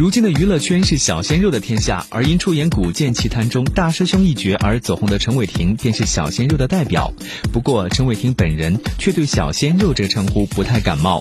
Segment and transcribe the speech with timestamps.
[0.00, 7.12] 如今的娱乐圈是小鲜肉的天下，而因出演《古剑奇谭》中大师兄一角而走红的陈伟霆便是小鲜肉的代表。
[7.52, 11.20] 不过，陈伟霆本人却对“小鲜肉”这个称呼不太感冒。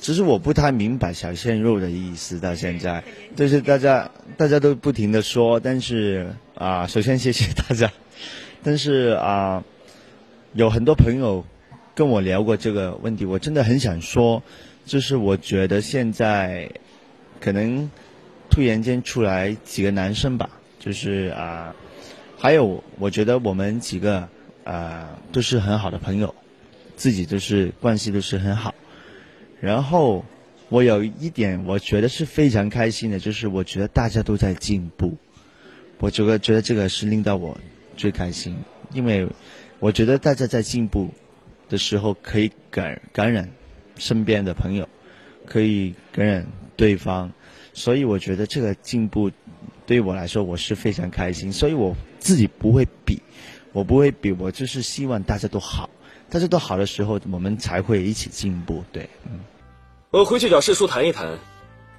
[0.00, 3.04] 其实我不太明白“小鲜肉”的意思，到现在，
[3.36, 7.92] 就是大家大家都不停的说，但是啊，首先谢谢大家，
[8.64, 9.62] 但是啊，
[10.54, 11.44] 有很多朋友
[11.94, 14.42] 跟我聊过这个问题，我真的很想说，
[14.84, 16.68] 就是我觉得现在
[17.40, 17.88] 可能
[18.58, 21.72] 突然间出来几个男生吧，就是啊，
[22.36, 24.28] 还有我觉得我们几个
[24.64, 26.34] 啊都是很好的朋友，
[26.96, 28.74] 自己都是关系都是很好。
[29.60, 30.24] 然后，
[30.70, 35.16] 我有一点我觉得是非常开心的，就是我觉得大家都在进步，
[35.98, 37.56] 我觉得觉得这个是令到我
[37.96, 38.56] 最开心，
[38.92, 39.28] 因为
[39.78, 41.10] 我觉得大家在进步
[41.68, 43.48] 的时候可以感感染
[43.94, 44.88] 身边的朋友，
[45.46, 46.44] 可以感染
[46.76, 47.32] 对方，
[47.78, 49.30] 所以我觉得这个进步
[49.86, 53.22] 对于我来说我是非常开心，所以我自己不会比，
[53.72, 55.88] 我不会比，我就是希望大家都好。
[56.28, 58.82] 大家都好的时候，我们才会一起进步。
[58.90, 59.38] 对，嗯，
[60.10, 61.38] 我回去找师叔谈一谈，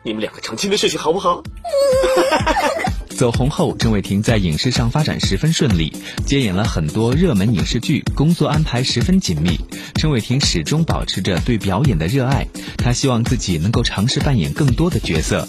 [0.04, 1.42] 你们两个成亲的事情好不好？
[3.18, 5.92] 走红后，郑伟霆在影视上发展十分顺利，
[6.26, 9.58] 接演了很多热门影视剧，工作安排十分紧密。
[9.96, 12.46] 郑伟霆始终保持着对表演的热爱，
[12.78, 15.48] 他希望自己能够尝试扮演更多的角色。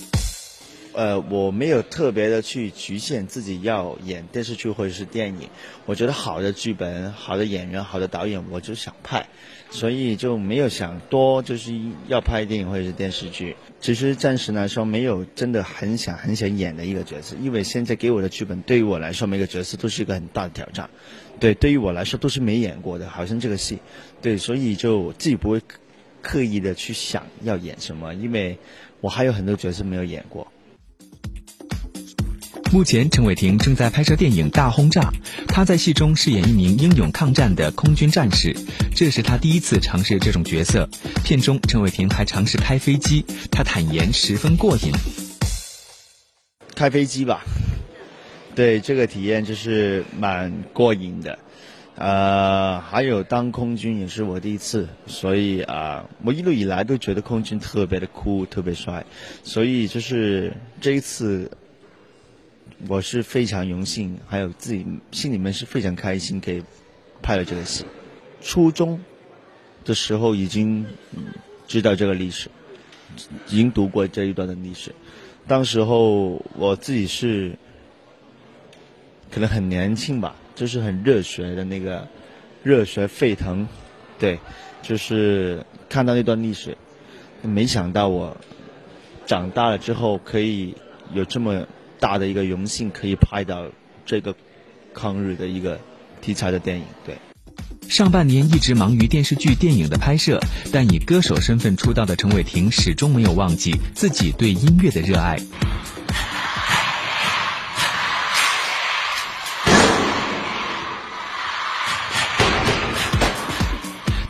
[0.92, 5.48] 呃，我没有特别的去局限自己要演电视剧或者是电影。
[5.86, 9.24] 我觉得好的剧本、好的演员、好的导演，我就想拍，
[9.70, 11.72] 所以就没有想多就是
[12.08, 13.56] 要拍电影或者是电视剧。
[13.80, 20.90] 其实暂时来说，没有真的很想很想演的一个角色，因为现在给我的剧本对于我来说，每个角色都是一个很大的挑战。
[21.38, 23.78] 对，对于我来说都是没演过的，好像这个戏。
[24.20, 25.62] 对，所以就自己不会
[26.20, 28.58] 刻意的去想要演什么，因为
[29.00, 30.48] 我还有很多角色没有演过。
[32.72, 35.00] 目前，陈伟霆正在拍摄电影《大轰炸》，
[35.48, 38.54] 他在戏中饰演一名英勇抗战的空军战士，
[38.94, 40.88] 这是他第一次尝试这种角色。
[41.24, 44.92] 片中，陈伟霆还尝试开飞机，他坦言十分过瘾。
[46.76, 47.42] 开飞机吧，
[48.54, 51.36] 对这个体验就是蛮过瘾的。
[51.96, 59.04] 呃，还有当空军也是我第一次，所以啊，我一路以来都觉得空军特别的酷，特别帅，
[59.42, 61.50] 所以就是这一次。
[62.88, 66.62] 我是非常荣幸，还有自己心里面是非常开心，可以
[67.20, 67.84] 拍了这个戏。
[68.40, 68.98] 初中
[69.84, 70.86] 的时候已经
[71.68, 72.48] 知道这个历史，
[73.48, 74.94] 已经读过这一段的历史。
[75.46, 77.54] 当时候我自己是
[79.30, 82.08] 可能很年轻吧，就是很热血的那个
[82.62, 83.68] 热血沸腾，
[84.18, 84.38] 对，
[84.80, 86.74] 就是看到那段历史，
[87.42, 88.34] 没想到我
[89.26, 90.74] 长大了之后可以
[91.12, 91.66] 有这么。
[92.00, 93.66] 大的一个荣幸可以拍到
[94.04, 94.34] 这个
[94.92, 95.78] 抗日的一个
[96.20, 97.14] 题材的电影，对。
[97.88, 100.40] 上半年一直忙于电视剧、电影的拍摄，
[100.72, 105.36] 但以歌手身份出道的陈伟霆始终没有忘记自己对音乐的热爱。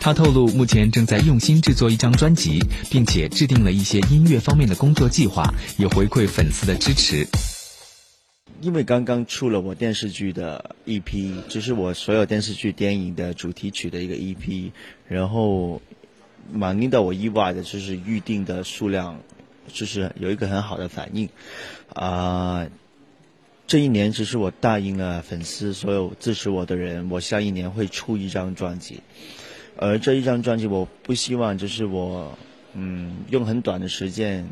[0.03, 7.29] 他透露，目前正在用心制作一张专辑，并且制定了一些音乐方面的工作计划，以回馈粉丝的支持。
[8.61, 14.71] 因为刚刚出了我电视剧的 EP，就是我所有电视剧、电影的主题曲的一个 EP，
[15.09, 15.81] 然后
[16.53, 19.19] 蛮令到我意外的，就是预定的数量，
[19.67, 21.27] 就是有一个很好的反应。
[21.95, 22.69] 啊，
[23.67, 29.01] 这一年其实我答应了粉丝，所有支持我的人，我下一年会出一张专辑。
[29.79, 32.37] 而这一张专辑，我不希望就是我
[32.75, 34.47] 嗯用很短的时间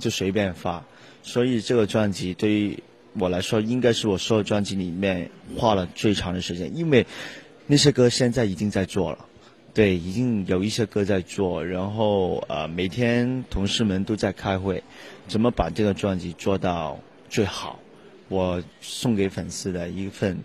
[0.00, 0.84] 就随便发，
[1.22, 2.82] 所以这个专辑对于。
[3.18, 7.06] 我来说，应该是我所有专辑里面花了最长的时间，因为
[7.66, 9.26] 那些歌现在已经在做了，
[9.74, 14.82] 对，已经有一些歌在做，然后呃，每天同事们都在开会，
[15.26, 16.98] 怎么把这个专辑做到
[17.28, 17.78] 最好？
[18.28, 20.38] 我送给粉丝的一份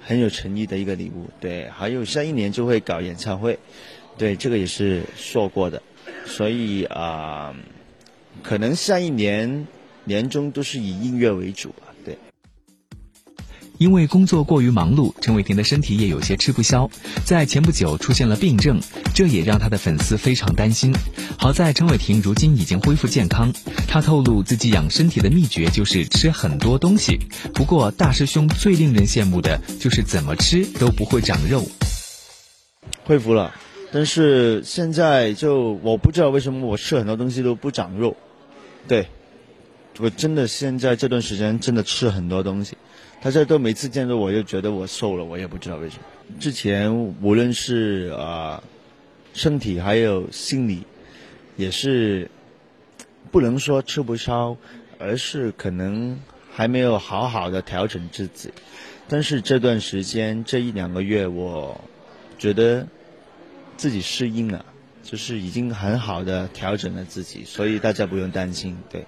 [0.00, 3.58] 很有诚意的一个礼物，对，还有下一年就会搞演唱会，
[4.16, 5.82] 对，这个也是说过的，
[6.24, 7.54] 所以啊，
[8.42, 9.66] 可能下一年
[10.04, 11.89] 年终都是以音乐为主吧。
[13.80, 16.90] 因为工作过于忙碌，陈伟霆的身体也有些吃不消，
[17.24, 18.78] 在前不久出现了病症，
[19.14, 20.94] 这也让他的粉丝非常担心。
[21.38, 23.50] 好在陈伟霆如今已经恢复健康，
[23.88, 27.18] 他透露自己养身体的秘诀就是吃很多东西。
[27.54, 31.66] 不过大师兄最令人羡慕的就是怎么吃都不会长肉。
[33.04, 33.54] 恢复了，
[33.90, 38.14] 但是现在就我不知道为什么我吃很多东西都不长肉，
[38.86, 39.08] 对，
[40.00, 42.76] 我真的现在这段时间真的吃很多东西，
[43.20, 46.02] 他这都每次见到我就觉得我瘦了，我也不知道为什么。
[46.38, 48.62] 之前无论是啊
[49.34, 50.84] 身体还有心理，
[51.56, 52.30] 也是
[53.30, 54.56] 不能说吃不消，
[54.98, 56.18] 而是可能
[56.50, 58.50] 还没有好好的调整自己。
[59.06, 61.80] 但是这段时间这一两个月，我
[62.38, 62.86] 觉得
[63.76, 64.64] 自己适应了，
[65.02, 68.78] 就是已经很好的调整了自己，所以大家不用担心。
[68.88, 69.04] 对。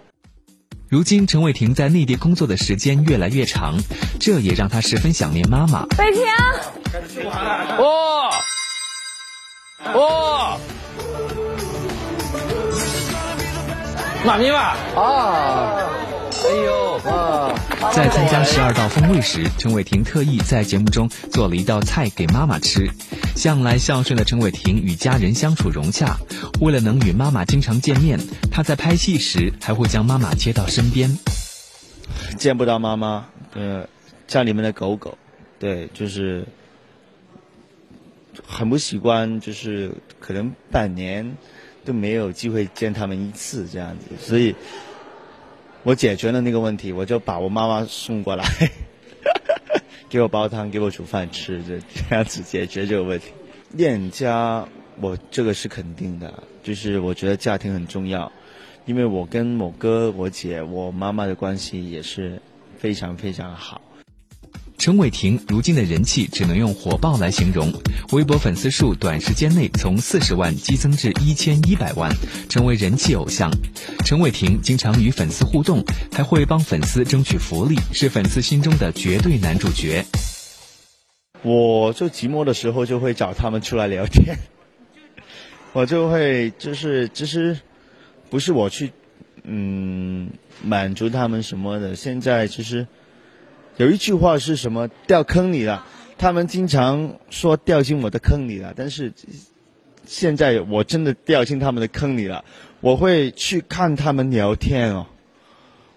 [0.92, 3.78] 如今，陈伟霆在内地工作的时间越来越长，
[4.20, 5.86] 这也让他十分想念妈妈。
[5.98, 6.22] 伟霆，
[7.82, 8.30] 哇
[9.94, 10.58] 哇，
[14.22, 14.58] 妈咪嘛
[14.94, 16.01] 啊！
[16.32, 17.54] 哎呦哇！
[17.92, 22.88] 在参加十二道风味时，陈伟霆特意在节目中做了一道菜给妈妈吃。
[23.36, 26.16] 向来孝顺的陈伟霆与家人相处融洽，
[26.60, 28.18] 为了能与妈妈经常见面，
[28.50, 31.18] 他在拍戏时还会将妈妈接到身边。
[32.38, 33.86] 见不到妈妈，呃，
[34.26, 35.16] 家里面的狗狗，
[35.58, 36.46] 对，就是
[38.46, 41.36] 很不习惯，就是可能半年
[41.84, 44.54] 都没有机会见他们一次这样子，所以。
[45.84, 48.44] 我解决了那个问题，我就把我妈妈送过来，
[50.08, 53.32] 给我煲汤，给我煮饭吃，就这样子解决这个问题。
[53.72, 54.66] 恋家，
[55.00, 58.30] 我这个是肯定的，就是我觉得家庭很重要，
[58.86, 62.40] 因为我跟我哥、我姐、我妈妈的关系也是
[62.78, 63.80] 非常非常好。
[64.82, 67.72] 陈伟霆如今的人气只能用火爆来形容，
[68.10, 72.10] 微博粉丝数短时间内从四十万激增至一千一百万，
[72.48, 73.48] 成为人气偶像。
[74.04, 80.04] 陈伟霆经常与粉丝互动，还会帮粉丝争取福利，是粉丝心中的绝对男主角。
[81.42, 84.36] 我就寂寞的时候就会找他们出来聊天，
[85.72, 87.56] 我就会就是其实
[88.28, 88.90] 不是我去
[89.44, 90.28] 嗯
[90.60, 92.84] 满足他们什么的，现在其实。
[93.76, 94.88] 有一句话是什么？
[95.06, 95.86] 掉坑里了。
[96.18, 99.12] 他们经常说掉进我的坑里了，但是
[100.06, 102.44] 现在我真的掉进他们的坑里了。
[102.80, 105.06] 我会去看他们聊天哦，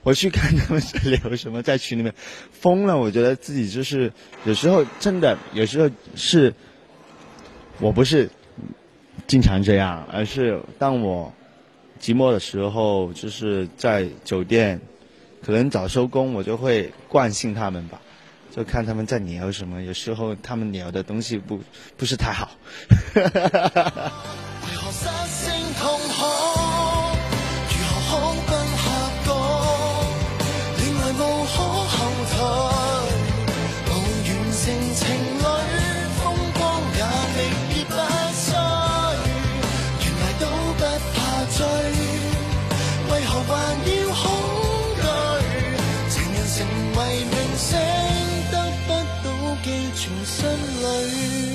[0.02, 2.12] 我去看他们在聊什么，在群里面
[2.52, 2.98] 疯了。
[2.98, 4.12] 我觉得自己就是
[4.46, 6.52] 有时候真的，有时候是
[7.80, 8.28] 我不是
[9.28, 11.32] 经常这样，而是当我
[12.02, 14.82] 寂寞的时候，就是在酒店。
[15.46, 18.02] 可能早收工，我就会惯性他们吧，
[18.56, 19.84] 就看他们在聊什么。
[19.84, 21.62] 有时候他们聊的东西不
[21.96, 22.50] 不是太好。
[50.06, 51.46] 从心里。